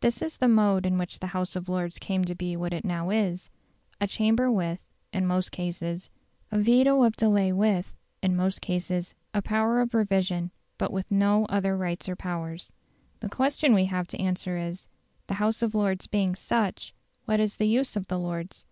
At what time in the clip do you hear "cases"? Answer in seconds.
5.50-6.10, 8.60-9.14